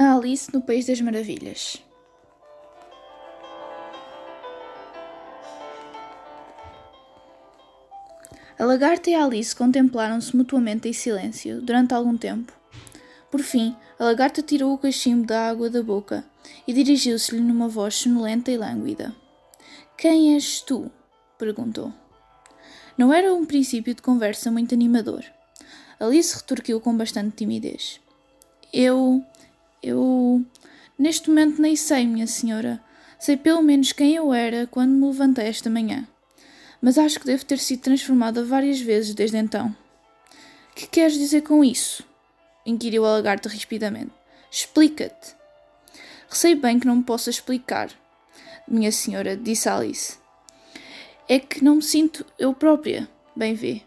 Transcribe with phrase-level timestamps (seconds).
[0.00, 1.82] A Alice no País das Maravilhas.
[8.56, 12.52] A lagarta e a Alice contemplaram-se mutuamente em silêncio durante algum tempo.
[13.28, 16.24] Por fim, a lagarta tirou o cachimbo da água da boca
[16.64, 19.12] e dirigiu-se-lhe numa voz sonolenta e lânguida.
[19.96, 20.92] Quem és tu?
[21.36, 21.92] perguntou.
[22.96, 25.24] Não era um princípio de conversa muito animador.
[25.98, 28.00] Alice retorquiu com bastante timidez.
[28.72, 29.24] Eu.
[29.82, 30.44] Eu.
[30.98, 32.82] Neste momento nem sei, minha senhora.
[33.18, 36.06] Sei pelo menos quem eu era quando me levantei esta manhã.
[36.80, 39.74] Mas acho que devo ter sido transformada várias vezes desde então.
[40.74, 42.04] Que queres dizer com isso?
[42.64, 44.12] inquiriu a lagarta rispidamente.
[44.50, 45.34] Explica-te.
[46.28, 47.90] Receio bem que não me possa explicar,
[48.66, 50.18] minha senhora, disse Alice.
[51.26, 53.82] É que não me sinto eu própria, bem vê.